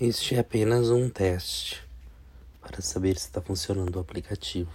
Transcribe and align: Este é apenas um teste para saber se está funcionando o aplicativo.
Este 0.00 0.36
é 0.36 0.38
apenas 0.38 0.90
um 0.90 1.10
teste 1.10 1.82
para 2.60 2.80
saber 2.80 3.18
se 3.18 3.26
está 3.26 3.42
funcionando 3.42 3.96
o 3.96 3.98
aplicativo. 3.98 4.70